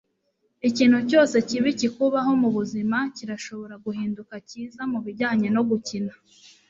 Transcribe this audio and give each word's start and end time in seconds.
ikintu 0.69 0.99
cyose 1.09 1.35
kibi 1.47 1.69
kikubaho 1.79 2.31
mubuzima 2.41 2.97
kirashobora 3.15 3.75
guhinduka 3.85 4.35
cyiza 4.49 4.81
mubijyanye 4.91 5.47
no 5.55 5.61
gukina 5.69 6.13